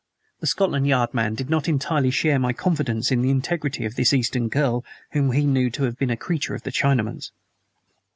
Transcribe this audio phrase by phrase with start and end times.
[0.39, 4.13] The Scotland Yard man did not entirely share my confidence in the integrity of this
[4.13, 7.31] Eastern girl whom he knew to have been a creature of the Chinaman's.